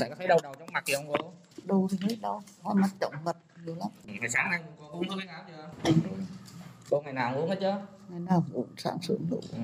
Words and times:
tại 0.00 0.08
có 0.08 0.14
thấy 0.18 0.26
đau 0.26 0.38
đầu 0.42 0.54
trong 0.58 0.68
mặt 0.72 0.86
gì 0.86 0.94
không 0.94 1.08
cô? 1.08 1.32
Đầu 1.64 1.88
thì 1.90 1.98
hơi 2.02 2.18
đau. 2.22 2.42
Hoa 2.62 2.74
mắt 2.74 2.88
trọng 3.00 3.12
mật 3.24 3.36
nhiều 3.64 3.74
lắm. 3.74 3.88
Ngày 4.04 4.28
sáng 4.28 4.50
nay 4.50 4.60
cô 4.78 4.88
uống 4.88 5.08
thuốc 5.08 5.14
huyết 5.14 5.28
áp 5.28 5.44
chưa? 5.48 5.90
Uống. 5.90 6.00
Rồi 6.04 6.26
cô 6.90 7.00
ngày 7.00 7.12
nào 7.12 7.34
uống 7.34 7.48
hết 7.48 7.56
chứ? 7.60 7.72
Ngày 8.08 8.20
nào 8.20 8.44
uống 8.52 8.68
sáng 8.76 8.98
sớm 9.02 9.16
uống 9.30 9.40
ừ. 9.52 9.58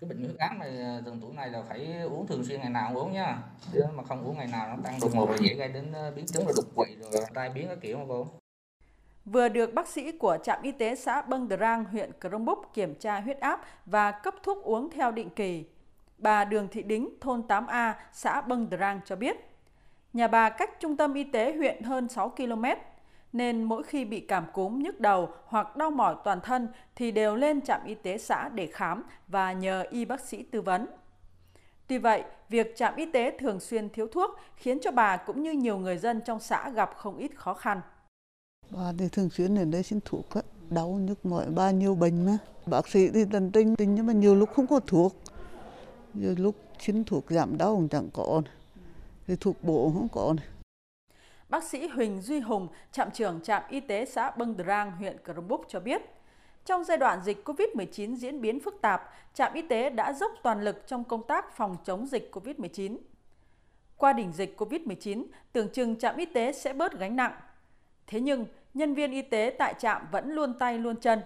cái 0.00 0.08
bệnh 0.08 0.18
huyết 0.18 0.38
áp 0.38 0.56
này 0.58 1.02
từng 1.04 1.20
tuổi 1.20 1.32
này 1.34 1.50
là 1.50 1.62
phải 1.68 2.02
uống 2.02 2.26
thường 2.26 2.44
xuyên 2.44 2.60
ngày 2.60 2.70
nào 2.70 2.90
cũng 2.94 3.02
uống 3.02 3.12
nha 3.12 3.38
chứ 3.72 3.80
mà 3.94 4.02
không 4.04 4.24
uống 4.24 4.36
ngày 4.36 4.46
nào 4.46 4.68
nó 4.68 4.82
tăng 4.84 4.98
đột 5.00 5.14
ngột 5.14 5.30
là 5.30 5.36
dễ 5.40 5.54
gây 5.54 5.68
đến 5.68 5.92
ờ, 5.92 6.10
biến 6.10 6.26
chứng 6.26 6.46
là 6.46 6.52
đột 6.56 6.66
quỵ 6.74 6.96
rồi 7.00 7.24
tai 7.34 7.50
biến 7.50 7.68
các 7.68 7.78
kiểu 7.80 7.98
mà 7.98 8.04
cô. 8.08 8.26
Vừa 9.26 9.48
được 9.48 9.74
bác 9.74 9.88
sĩ 9.88 10.12
của 10.12 10.38
trạm 10.42 10.62
y 10.62 10.72
tế 10.72 10.94
xã 10.94 11.22
Bâng 11.22 11.48
Drang, 11.48 11.84
huyện 11.84 12.10
Crong 12.20 12.44
Búc 12.44 12.74
kiểm 12.74 12.94
tra 12.94 13.20
huyết 13.20 13.40
áp 13.40 13.60
và 13.86 14.10
cấp 14.10 14.34
thuốc 14.42 14.64
uống 14.64 14.90
theo 14.90 15.10
định 15.10 15.30
kỳ. 15.30 15.64
Bà 16.18 16.44
Đường 16.44 16.68
Thị 16.68 16.82
Đính, 16.82 17.08
thôn 17.20 17.42
8A, 17.48 17.92
xã 18.12 18.40
Bâng 18.40 18.68
Drang 18.70 19.00
cho 19.04 19.16
biết, 19.16 19.36
nhà 20.16 20.28
bà 20.28 20.48
cách 20.48 20.80
trung 20.80 20.96
tâm 20.96 21.14
y 21.14 21.24
tế 21.24 21.54
huyện 21.56 21.82
hơn 21.82 22.08
6 22.08 22.28
km, 22.28 22.64
nên 23.32 23.62
mỗi 23.62 23.82
khi 23.82 24.04
bị 24.04 24.20
cảm 24.20 24.46
cúm, 24.52 24.78
nhức 24.78 25.00
đầu 25.00 25.28
hoặc 25.46 25.76
đau 25.76 25.90
mỏi 25.90 26.16
toàn 26.24 26.40
thân 26.40 26.68
thì 26.94 27.10
đều 27.10 27.36
lên 27.36 27.60
trạm 27.60 27.80
y 27.86 27.94
tế 27.94 28.18
xã 28.18 28.48
để 28.48 28.66
khám 28.66 29.02
và 29.28 29.52
nhờ 29.52 29.84
y 29.90 30.04
bác 30.04 30.20
sĩ 30.20 30.42
tư 30.42 30.60
vấn. 30.60 30.86
Tuy 31.86 31.98
vậy, 31.98 32.22
việc 32.48 32.76
trạm 32.76 32.96
y 32.96 33.12
tế 33.12 33.38
thường 33.38 33.60
xuyên 33.60 33.90
thiếu 33.90 34.06
thuốc 34.12 34.30
khiến 34.56 34.78
cho 34.82 34.90
bà 34.90 35.16
cũng 35.16 35.42
như 35.42 35.52
nhiều 35.52 35.78
người 35.78 35.98
dân 35.98 36.20
trong 36.26 36.40
xã 36.40 36.70
gặp 36.70 36.90
không 36.96 37.16
ít 37.16 37.30
khó 37.36 37.54
khăn. 37.54 37.80
bà 38.70 38.92
thì 38.98 39.08
thường 39.08 39.30
xuyên 39.30 39.54
đến 39.54 39.70
đây 39.70 39.82
xin 39.82 40.00
thuốc 40.04 40.34
á 40.34 40.42
đau 40.70 40.88
nhức 40.88 41.26
mỏi 41.26 41.46
bao 41.50 41.72
nhiêu 41.72 41.94
bệnh 41.94 42.26
mà 42.26 42.38
bác 42.66 42.88
sĩ 42.88 43.08
thì 43.14 43.24
tận 43.32 43.50
tình 43.52 43.76
tình 43.76 43.94
nhưng 43.94 44.06
mà 44.06 44.12
nhiều 44.12 44.34
lúc 44.34 44.48
không 44.54 44.66
có 44.66 44.80
thuốc 44.86 45.16
nhiều 46.14 46.34
lúc 46.38 46.54
xin 46.78 47.04
thuốc 47.04 47.24
giảm 47.28 47.58
đau 47.58 47.76
cũng 47.76 47.88
chẳng 47.88 48.08
có 48.12 48.42
thì 49.26 49.36
thuộc 49.36 49.64
bộ 49.64 49.90
không 49.94 50.08
có 50.12 50.34
Bác 51.48 51.64
sĩ 51.64 51.88
Huỳnh 51.88 52.20
Duy 52.20 52.40
Hùng, 52.40 52.68
trạm 52.92 53.10
trưởng 53.10 53.40
trạm 53.40 53.62
y 53.68 53.80
tế 53.80 54.04
xã 54.04 54.30
Bâng 54.30 54.54
Drang, 54.58 54.92
huyện 54.92 55.16
Crong 55.24 55.48
Búc 55.48 55.64
cho 55.68 55.80
biết, 55.80 56.02
trong 56.64 56.84
giai 56.84 56.96
đoạn 56.96 57.20
dịch 57.24 57.48
COVID-19 57.48 58.14
diễn 58.14 58.40
biến 58.40 58.60
phức 58.60 58.80
tạp, 58.82 59.12
trạm 59.34 59.52
y 59.52 59.62
tế 59.62 59.90
đã 59.90 60.12
dốc 60.12 60.32
toàn 60.42 60.62
lực 60.62 60.86
trong 60.86 61.04
công 61.04 61.26
tác 61.26 61.56
phòng 61.56 61.76
chống 61.84 62.06
dịch 62.06 62.30
COVID-19. 62.32 62.96
Qua 63.96 64.12
đỉnh 64.12 64.32
dịch 64.32 64.60
COVID-19, 64.60 65.24
tưởng 65.52 65.68
chừng 65.68 65.96
trạm 65.96 66.16
y 66.16 66.26
tế 66.26 66.52
sẽ 66.52 66.72
bớt 66.72 66.98
gánh 66.98 67.16
nặng. 67.16 67.32
Thế 68.06 68.20
nhưng, 68.20 68.46
nhân 68.74 68.94
viên 68.94 69.12
y 69.12 69.22
tế 69.22 69.56
tại 69.58 69.74
trạm 69.78 70.02
vẫn 70.12 70.32
luôn 70.32 70.54
tay 70.58 70.78
luôn 70.78 70.96
chân. 70.96 71.20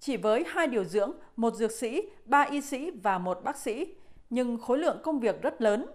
Chỉ 0.00 0.16
với 0.16 0.44
hai 0.48 0.66
điều 0.66 0.84
dưỡng, 0.84 1.12
một 1.36 1.54
dược 1.54 1.72
sĩ, 1.72 2.02
ba 2.24 2.42
y 2.42 2.60
sĩ 2.60 2.90
và 2.90 3.18
một 3.18 3.40
bác 3.44 3.56
sĩ, 3.56 3.86
nhưng 4.30 4.58
khối 4.58 4.78
lượng 4.78 5.00
công 5.02 5.20
việc 5.20 5.42
rất 5.42 5.62
lớn. 5.62 5.86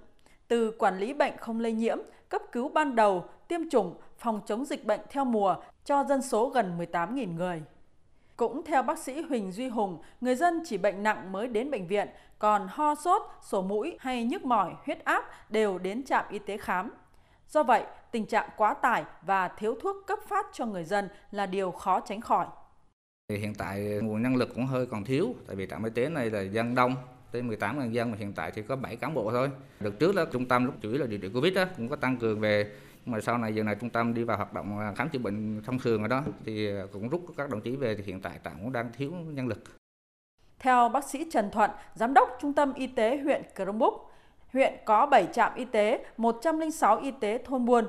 Từ 0.52 0.72
quản 0.78 1.00
lý 1.00 1.14
bệnh 1.14 1.38
không 1.38 1.60
lây 1.60 1.72
nhiễm, 1.72 1.98
cấp 2.30 2.42
cứu 2.52 2.70
ban 2.70 2.96
đầu, 2.96 3.26
tiêm 3.48 3.62
chủng, 3.70 3.96
phòng 4.18 4.42
chống 4.46 4.66
dịch 4.66 4.86
bệnh 4.86 5.00
theo 5.10 5.26
mùa 5.26 5.56
cho 5.86 6.04
dân 6.04 6.22
số 6.22 6.50
gần 6.50 6.78
18.000 6.78 7.36
người. 7.36 7.62
Cũng 8.36 8.62
theo 8.66 8.84
bác 8.84 9.00
sĩ 9.00 9.22
Huỳnh 9.22 9.52
Duy 9.52 9.68
Hùng, 9.68 10.02
người 10.22 10.36
dân 10.36 10.62
chỉ 10.66 10.78
bệnh 10.78 11.04
nặng 11.04 11.32
mới 11.32 11.48
đến 11.48 11.72
bệnh 11.72 11.88
viện, 11.88 12.08
còn 12.40 12.68
ho 12.70 12.96
sốt, 12.96 13.22
sổ 13.42 13.62
mũi 13.62 13.98
hay 14.00 14.24
nhức 14.24 14.46
mỏi, 14.46 14.74
huyết 14.86 15.04
áp 15.04 15.52
đều 15.52 15.78
đến 15.78 16.04
trạm 16.04 16.26
y 16.30 16.40
tế 16.40 16.58
khám. 16.58 16.92
Do 17.48 17.64
vậy, 17.64 17.84
tình 18.12 18.26
trạng 18.26 18.50
quá 18.58 18.74
tải 18.74 19.04
và 19.22 19.48
thiếu 19.48 19.76
thuốc 19.82 19.96
cấp 20.08 20.20
phát 20.28 20.46
cho 20.54 20.66
người 20.66 20.84
dân 20.84 21.10
là 21.32 21.46
điều 21.46 21.72
khó 21.72 22.00
tránh 22.00 22.22
khỏi. 22.22 22.48
hiện 23.30 23.54
tại 23.58 23.80
nguồn 23.80 24.22
nhân 24.22 24.36
lực 24.36 24.50
cũng 24.56 24.66
hơi 24.66 24.86
còn 24.86 25.04
thiếu 25.04 25.36
tại 25.48 25.56
vì 25.56 25.68
trạm 25.70 25.84
y 25.84 25.90
tế 25.90 26.10
này 26.10 26.30
là 26.30 26.42
dân 26.42 26.76
đông 26.76 26.96
tới 27.32 27.42
18 27.42 27.80
ngàn 27.80 27.94
dân 27.94 28.12
mà 28.12 28.18
hiện 28.18 28.34
tại 28.34 28.52
thì 28.52 28.62
có 28.62 28.76
7 28.76 28.96
cán 28.96 29.14
bộ 29.14 29.32
thôi. 29.32 29.50
Đợt 29.80 29.92
trước 30.00 30.16
đó 30.16 30.26
trung 30.26 30.48
tâm 30.48 30.66
lúc 30.66 30.76
chủ 30.82 30.90
yếu 30.90 31.00
là 31.00 31.08
điều 31.08 31.20
trị 31.20 31.30
Covid 31.30 31.54
đó 31.54 31.66
cũng 31.78 31.90
có 31.90 31.96
tăng 31.96 32.18
cường 32.18 32.40
về 32.40 32.72
nhưng 33.06 33.14
mà 33.14 33.22
sau 33.22 33.38
này 33.38 33.56
giờ 33.56 33.64
này 33.64 33.76
trung 33.76 33.90
tâm 33.90 34.14
đi 34.14 34.24
vào 34.24 34.38
hoạt 34.38 34.54
động 34.54 34.80
à, 34.80 34.94
khám 34.96 35.10
chữa 35.10 35.20
bệnh 35.20 35.62
thông 35.64 35.80
thường 35.80 36.00
rồi 36.00 36.10
đó 36.10 36.24
thì 36.46 36.68
à, 36.68 36.84
cũng 36.94 37.10
rút 37.10 37.22
các 37.38 37.50
đồng 37.50 37.62
chí 37.62 37.76
về 37.76 37.96
thì 37.96 38.04
hiện 38.04 38.22
tại 38.22 38.40
tạm 38.44 38.54
cũng 38.62 38.72
đang 38.72 38.92
thiếu 38.98 39.12
nhân 39.12 39.48
lực. 39.48 39.64
Theo 40.60 40.90
bác 40.90 41.10
sĩ 41.10 41.30
Trần 41.32 41.50
Thuận, 41.52 41.72
giám 41.96 42.14
đốc 42.14 42.38
Trung 42.42 42.54
tâm 42.54 42.74
Y 42.74 42.88
tế 42.88 43.18
huyện 43.18 43.42
Crong 43.56 43.80
Búc, 43.80 43.94
huyện 44.54 44.74
có 44.86 45.06
7 45.06 45.28
trạm 45.34 45.56
y 45.56 45.66
tế, 45.66 46.06
106 46.18 47.00
y 47.00 47.12
tế 47.12 47.38
thôn 47.46 47.66
buôn. 47.66 47.88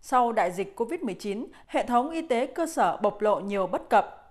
Sau 0.00 0.32
đại 0.32 0.52
dịch 0.52 0.74
COVID-19, 0.76 1.46
hệ 1.66 1.86
thống 1.86 2.10
y 2.10 2.26
tế 2.26 2.46
cơ 2.46 2.66
sở 2.66 2.96
bộc 2.96 3.22
lộ 3.22 3.40
nhiều 3.40 3.66
bất 3.66 3.90
cập. 3.90 4.23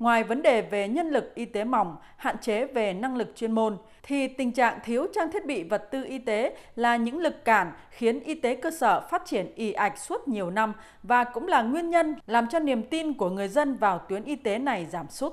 Ngoài 0.00 0.24
vấn 0.24 0.42
đề 0.42 0.62
về 0.62 0.88
nhân 0.88 1.10
lực 1.10 1.34
y 1.34 1.44
tế 1.44 1.64
mỏng, 1.64 1.96
hạn 2.16 2.36
chế 2.42 2.66
về 2.66 2.92
năng 2.92 3.16
lực 3.16 3.32
chuyên 3.36 3.52
môn, 3.52 3.76
thì 4.02 4.28
tình 4.28 4.52
trạng 4.52 4.78
thiếu 4.84 5.06
trang 5.14 5.32
thiết 5.32 5.46
bị 5.46 5.62
vật 5.62 5.88
tư 5.90 6.04
y 6.04 6.18
tế 6.18 6.56
là 6.76 6.96
những 6.96 7.18
lực 7.18 7.44
cản 7.44 7.72
khiến 7.90 8.20
y 8.20 8.34
tế 8.34 8.54
cơ 8.54 8.70
sở 8.70 9.00
phát 9.10 9.22
triển 9.26 9.52
ì 9.56 9.72
ạch 9.72 9.98
suốt 9.98 10.28
nhiều 10.28 10.50
năm 10.50 10.72
và 11.02 11.24
cũng 11.24 11.48
là 11.48 11.62
nguyên 11.62 11.90
nhân 11.90 12.14
làm 12.26 12.46
cho 12.48 12.58
niềm 12.58 12.82
tin 12.82 13.14
của 13.14 13.30
người 13.30 13.48
dân 13.48 13.76
vào 13.76 14.00
tuyến 14.08 14.24
y 14.24 14.36
tế 14.36 14.58
này 14.58 14.86
giảm 14.86 15.06
sút. 15.10 15.32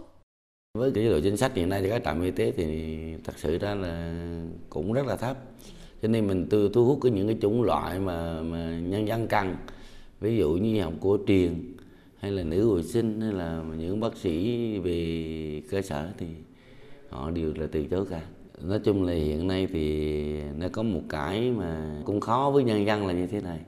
Với 0.78 0.92
cái 0.96 1.04
chế 1.04 1.10
độ 1.10 1.20
chính 1.24 1.38
sách 1.38 1.52
hiện 1.56 1.70
nay 1.70 1.82
thì 1.82 1.90
các 1.90 2.02
trạm 2.06 2.22
y 2.22 2.32
tế 2.32 2.52
thì 2.52 2.98
thật 3.24 3.34
sự 3.36 3.58
ra 3.58 3.76
là 3.76 4.14
cũng 4.70 4.94
rất 4.94 5.06
là 5.06 5.16
thấp. 5.16 5.38
Cho 6.02 6.08
nên 6.08 6.28
mình 6.28 6.48
thu, 6.50 6.70
thu 6.74 6.86
hút 6.86 7.00
cái 7.02 7.12
những 7.12 7.28
cái 7.28 7.38
chủng 7.42 7.64
loại 7.64 8.00
mà 8.00 8.42
mà 8.42 8.80
nhân 8.84 9.08
dân 9.08 9.28
cần. 9.28 9.56
Ví 10.20 10.38
dụ 10.38 10.50
như 10.50 10.82
học 10.82 10.94
cổ 11.02 11.18
truyền 11.28 11.77
hay 12.28 12.36
là 12.36 12.44
nữ 12.44 12.68
hồi 12.68 12.84
sinh 12.84 13.22
hay 13.22 13.34
là 13.34 13.64
những 13.78 14.00
bác 14.00 14.18
sĩ 14.18 14.78
về 14.80 15.62
cơ 15.72 15.82
sở 15.82 16.10
thì 16.18 16.28
họ 17.10 17.32
đều 17.32 17.54
là 17.56 17.68
từ 17.72 17.86
chối 17.86 18.06
cả. 18.10 18.22
Nói 18.62 18.80
chung 18.80 19.04
là 19.04 19.14
hiện 19.14 19.48
nay 19.48 19.68
thì 19.72 20.42
nó 20.58 20.68
có 20.72 20.84
một 20.84 21.02
cái 21.10 21.52
mà 21.52 22.02
cũng 22.06 22.20
khó 22.20 22.52
với 22.54 22.64
nhân 22.64 22.86
dân 22.86 23.08
là 23.08 23.14
như 23.14 23.28
thế 23.28 23.42
này. 23.42 23.60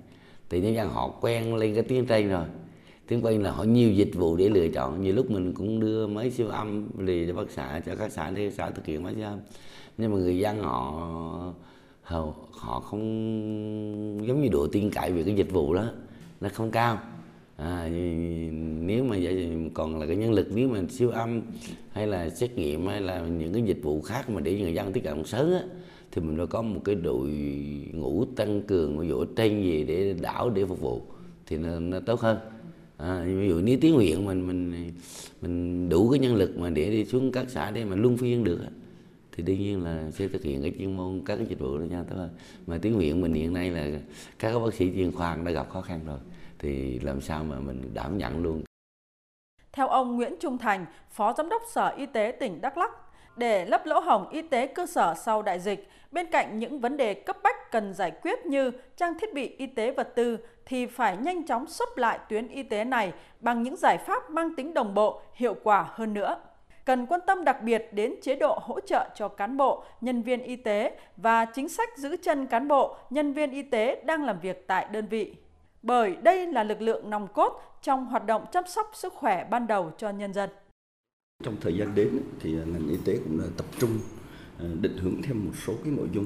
Thì 0.49 0.61
nhân 0.61 0.73
dân 0.75 0.89
họ 0.89 1.07
quen 1.21 1.55
lên 1.55 1.73
cái 1.73 1.83
tiếng 1.83 2.05
trên 2.05 2.29
rồi 2.29 2.45
tiếng 3.07 3.25
quen 3.25 3.43
là 3.43 3.51
họ 3.51 3.63
nhiều 3.63 3.91
dịch 3.91 4.11
vụ 4.15 4.35
để 4.35 4.49
lựa 4.49 4.67
chọn 4.67 5.01
nhiều 5.01 5.15
lúc 5.15 5.31
mình 5.31 5.53
cũng 5.53 5.79
đưa 5.79 6.07
máy 6.07 6.31
siêu 6.31 6.47
âm 6.47 6.87
về 6.95 7.27
cho 7.27 7.33
bác 7.33 7.51
xã 7.51 7.81
cho 7.85 7.95
các 7.95 8.11
xã 8.11 8.31
để 8.31 8.51
xã 8.51 8.69
thực 8.69 8.85
hiện 8.85 9.03
máy 9.03 9.15
siêu 9.15 9.25
âm 9.25 9.39
nhưng 9.97 10.11
mà 10.11 10.17
người 10.17 10.37
dân 10.37 10.59
họ 10.59 11.53
họ, 12.01 12.33
họ 12.51 12.79
không 12.79 13.01
giống 14.27 14.41
như 14.41 14.49
độ 14.51 14.67
tin 14.67 14.89
cậy 14.89 15.11
về 15.11 15.23
cái 15.23 15.35
dịch 15.35 15.51
vụ 15.51 15.73
đó 15.73 15.85
nó 16.41 16.49
không 16.53 16.71
cao 16.71 16.99
à, 17.59 17.89
nếu 18.89 19.03
mà 19.03 19.17
vậy 19.21 19.49
còn 19.73 19.99
là 19.99 20.05
cái 20.05 20.15
nhân 20.15 20.31
lực 20.33 20.47
nếu 20.55 20.69
mà 20.69 20.81
siêu 20.89 21.09
âm 21.09 21.41
hay 21.91 22.07
là 22.07 22.29
xét 22.29 22.55
nghiệm 22.55 22.87
hay 22.87 23.01
là 23.01 23.21
những 23.21 23.53
cái 23.53 23.61
dịch 23.61 23.79
vụ 23.83 24.01
khác 24.01 24.29
mà 24.29 24.41
để 24.41 24.59
người 24.59 24.73
dân 24.73 24.93
tiếp 24.93 25.01
cận 25.01 25.25
sớm 25.25 25.51
á 25.51 25.63
thì 26.11 26.21
mình 26.21 26.37
phải 26.37 26.47
có 26.47 26.61
một 26.61 26.81
cái 26.85 26.95
đội 26.95 27.29
ngũ 27.93 28.25
tăng 28.25 28.61
cường 28.61 28.99
ví 28.99 29.07
dụ 29.07 29.17
ở 29.19 29.25
trên 29.35 29.63
gì 29.63 29.83
để 29.83 30.15
đảo 30.21 30.49
để 30.49 30.65
phục 30.65 30.81
vụ 30.81 31.01
thì 31.45 31.57
nó, 31.57 31.79
nó 31.79 31.99
tốt 31.99 32.19
hơn. 32.19 32.37
À, 32.97 33.23
ví 33.25 33.47
dụ 33.47 33.61
nếu 33.61 33.77
tiếng 33.81 33.93
huyện 33.93 34.25
mình 34.25 34.47
mình 34.47 34.91
mình 35.41 35.89
đủ 35.89 36.09
cái 36.09 36.19
nhân 36.19 36.35
lực 36.35 36.57
mà 36.57 36.69
để 36.69 36.89
đi 36.89 37.05
xuống 37.05 37.31
các 37.31 37.45
xã 37.49 37.71
để 37.71 37.85
mà 37.85 37.95
luân 37.95 38.17
phiên 38.17 38.43
được 38.43 38.59
thì 39.31 39.43
đương 39.43 39.59
nhiên 39.59 39.83
là 39.83 40.11
sẽ 40.11 40.27
thực 40.27 40.43
hiện 40.43 40.61
cái 40.61 40.73
chuyên 40.79 40.97
môn 40.97 41.21
các 41.25 41.35
cái 41.35 41.45
dịch 41.49 41.59
vụ 41.59 41.77
đó 41.77 41.83
nha 41.83 42.03
tốt 42.03 42.15
hơn. 42.15 42.29
Mà 42.67 42.77
tiếng 42.77 42.93
huyện 42.93 43.21
mình 43.21 43.33
hiện 43.33 43.53
nay 43.53 43.71
là 43.71 43.99
các 44.39 44.59
bác 44.59 44.73
sĩ 44.73 44.91
chuyên 44.95 45.11
khoa 45.11 45.35
đã 45.35 45.51
gặp 45.51 45.69
khó 45.69 45.81
khăn 45.81 45.99
rồi 46.05 46.19
thì 46.59 46.99
làm 46.99 47.21
sao 47.21 47.43
mà 47.43 47.59
mình 47.59 47.81
đảm 47.93 48.17
nhận 48.17 48.43
luôn 48.43 48.61
theo 49.79 49.87
ông 49.87 50.15
Nguyễn 50.15 50.35
Trung 50.39 50.57
Thành, 50.57 50.85
Phó 51.09 51.33
Giám 51.33 51.49
đốc 51.49 51.61
Sở 51.67 51.93
Y 51.97 52.05
tế 52.05 52.33
tỉnh 52.39 52.61
Đắk 52.61 52.77
Lắk, 52.77 52.91
để 53.35 53.65
lấp 53.65 53.85
lỗ 53.85 53.99
hổng 53.99 54.29
y 54.29 54.41
tế 54.41 54.67
cơ 54.67 54.85
sở 54.85 55.13
sau 55.17 55.41
đại 55.41 55.59
dịch, 55.59 55.89
bên 56.11 56.25
cạnh 56.31 56.59
những 56.59 56.79
vấn 56.79 56.97
đề 56.97 57.13
cấp 57.13 57.37
bách 57.43 57.71
cần 57.71 57.93
giải 57.93 58.11
quyết 58.11 58.45
như 58.45 58.71
trang 58.97 59.19
thiết 59.19 59.33
bị 59.33 59.55
y 59.57 59.65
tế 59.67 59.91
vật 59.91 60.15
tư 60.15 60.37
thì 60.65 60.85
phải 60.85 61.17
nhanh 61.17 61.45
chóng 61.45 61.67
sắp 61.67 61.89
lại 61.95 62.19
tuyến 62.29 62.47
y 62.47 62.63
tế 62.63 62.83
này 62.83 63.13
bằng 63.39 63.63
những 63.63 63.75
giải 63.75 63.97
pháp 63.97 64.29
mang 64.29 64.55
tính 64.55 64.73
đồng 64.73 64.93
bộ, 64.93 65.21
hiệu 65.33 65.55
quả 65.63 65.85
hơn 65.89 66.13
nữa. 66.13 66.41
Cần 66.85 67.05
quan 67.05 67.21
tâm 67.27 67.43
đặc 67.43 67.61
biệt 67.61 67.89
đến 67.91 68.15
chế 68.21 68.35
độ 68.35 68.59
hỗ 68.61 68.79
trợ 68.79 69.09
cho 69.15 69.27
cán 69.27 69.57
bộ, 69.57 69.83
nhân 70.01 70.21
viên 70.21 70.43
y 70.43 70.55
tế 70.55 70.99
và 71.17 71.45
chính 71.45 71.69
sách 71.69 71.89
giữ 71.97 72.17
chân 72.21 72.47
cán 72.47 72.67
bộ, 72.67 72.95
nhân 73.09 73.33
viên 73.33 73.51
y 73.51 73.61
tế 73.61 74.01
đang 74.05 74.25
làm 74.25 74.39
việc 74.39 74.67
tại 74.67 74.87
đơn 74.91 75.07
vị. 75.07 75.35
Bởi 75.83 76.15
đây 76.15 76.47
là 76.47 76.63
lực 76.63 76.81
lượng 76.81 77.09
nòng 77.09 77.27
cốt 77.27 77.61
trong 77.81 78.05
hoạt 78.05 78.25
động 78.25 78.45
chăm 78.51 78.63
sóc 78.67 78.91
sức 78.93 79.13
khỏe 79.13 79.47
ban 79.51 79.67
đầu 79.67 79.91
cho 79.97 80.09
nhân 80.09 80.33
dân. 80.33 80.49
Trong 81.43 81.55
thời 81.61 81.77
gian 81.77 81.95
đến 81.95 82.19
thì 82.39 82.51
ngành 82.51 82.87
y 82.89 82.97
tế 83.05 83.19
cũng 83.23 83.39
đã 83.39 83.45
tập 83.57 83.65
trung 83.79 83.99
ờ, 84.59 84.65
định 84.81 84.97
hướng 84.97 85.21
thêm 85.21 85.45
một 85.45 85.51
số 85.65 85.73
cái 85.83 85.93
nội 85.97 86.07
dung 86.13 86.25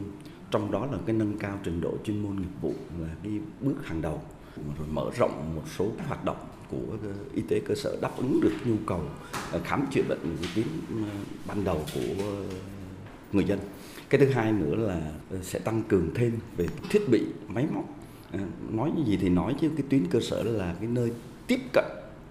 trong 0.52 0.72
đó 0.72 0.86
là 0.92 0.98
cái 1.06 1.16
nâng 1.16 1.38
cao 1.38 1.60
trình 1.64 1.82
độ 1.82 1.94
chuyên 2.04 2.24
môn 2.24 2.36
nghiệp 2.36 2.62
vụ 2.62 2.74
là 3.00 3.08
cái 3.24 3.32
bước 3.62 3.76
hàng 3.84 4.02
đầu 4.02 4.22
rồi 4.78 4.88
mở 4.92 5.10
rộng 5.18 5.56
một 5.56 5.64
số 5.78 5.86
cái 5.98 6.08
hoạt 6.08 6.26
động 6.26 6.38
của 6.72 6.98
ờ, 7.04 7.14
y 7.34 7.42
tế 7.42 7.62
cơ 7.66 7.76
sở 7.76 7.98
đáp 8.02 8.12
ứng 8.18 8.40
được 8.42 8.54
nhu 8.66 8.76
cầu 8.88 9.02
ờ, 9.52 9.62
khám 9.64 9.88
chữa 9.92 10.02
bệnh 10.10 10.38
uy 10.42 10.48
tín 10.56 10.66
ban 11.48 11.64
đầu 11.64 11.82
của 11.94 12.26
người 13.32 13.44
dân. 13.44 13.60
Cái 14.10 14.22
thứ 14.22 14.30
hai 14.30 14.52
nữa 14.52 14.76
là 14.76 15.12
sẽ 15.42 15.60
tăng 15.60 15.84
cường 15.84 16.10
thêm 16.16 16.40
về 16.58 16.68
thiết 16.90 17.10
bị, 17.10 17.26
máy 17.48 17.68
móc. 17.74 17.86
Ờ, 18.34 18.40
nói 18.72 18.92
như 18.98 19.04
gì 19.06 19.18
thì 19.22 19.30
nói 19.30 19.56
chứ, 19.62 19.70
cái 19.78 19.86
tuyến 19.90 20.08
cơ 20.10 20.20
sở 20.20 20.44
là 20.44 20.76
cái 20.80 20.90
nơi 20.90 21.12
tiếp 21.48 21.60
cận 21.74 21.86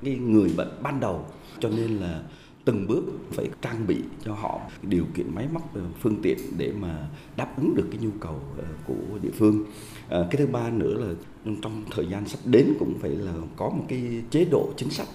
cái 0.04 0.14
người 0.14 0.50
bệnh 0.56 0.68
ban 0.82 1.00
đầu. 1.00 1.24
Cho 1.60 1.68
nên 1.68 1.96
là 1.96 2.22
từng 2.64 2.86
bước 2.86 3.04
phải 3.30 3.50
trang 3.62 3.86
bị 3.86 3.96
cho 4.24 4.34
họ 4.34 4.60
điều 4.82 5.04
kiện 5.14 5.34
máy 5.34 5.48
móc 5.52 5.74
ờ, 5.74 5.80
phương 6.00 6.22
tiện 6.22 6.38
để 6.58 6.72
mà 6.80 7.08
đáp 7.36 7.56
ứng 7.56 7.74
được 7.74 7.88
cái 7.90 8.00
nhu 8.02 8.10
cầu 8.20 8.40
ờ, 8.58 8.64
của 8.86 9.18
địa 9.22 9.30
phương. 9.38 9.64
Cái 10.08 10.36
thứ 10.38 10.46
ba 10.46 10.70
nữa 10.70 10.94
là 10.94 11.14
trong 11.62 11.84
thời 11.90 12.06
gian 12.06 12.28
sắp 12.28 12.38
đến 12.44 12.66
cũng 12.78 12.94
phải 13.00 13.10
là 13.10 13.32
có 13.56 13.68
một 13.70 13.84
cái 13.88 14.22
chế 14.30 14.44
độ 14.44 14.72
chính 14.76 14.90
sách 14.90 15.06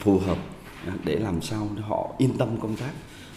phù 0.00 0.18
hợp 0.18 0.38
để 1.04 1.18
làm 1.18 1.42
sao 1.42 1.68
họ 1.80 2.14
yên 2.18 2.30
tâm 2.38 2.48
công 2.60 2.76
tác. 2.76 2.90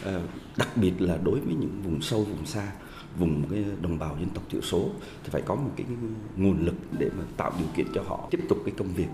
Ờ, 0.04 0.22
đặc 0.58 0.78
biệt 0.78 0.94
là 1.02 1.18
đối 1.24 1.40
với 1.40 1.56
những 1.56 1.82
vùng 1.84 2.02
sâu, 2.02 2.24
vùng 2.24 2.46
xa, 2.46 2.72
vùng 3.18 3.44
cái 3.50 3.66
đồng 3.82 4.00
bào 4.00 4.18
dân 4.20 4.30
tộc 4.30 4.44
thiểu 4.50 4.62
số, 4.62 4.90
thì 5.24 5.30
phải 5.32 5.42
có 5.42 5.56
một 5.56 5.72
cái 5.78 5.86
nguồn 6.38 6.66
lực 6.66 6.76
để 7.00 7.10
mà 7.18 7.24
tạo 7.38 7.52
điều 7.60 7.68
kiện 7.76 7.88
cho 7.96 8.04
họ 8.08 8.28
tiếp 8.32 8.40
tục 8.50 8.58
cái 8.66 8.74
công 8.78 8.94
việc. 8.94 9.08